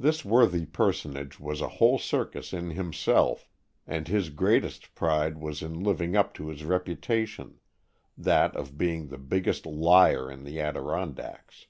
[0.00, 3.48] This worthy personage was a whole circus in himself
[3.86, 7.60] and his greatest pride was in living up to his reputation—
[8.18, 11.66] that of being the biggest liar in the Adiron dacks.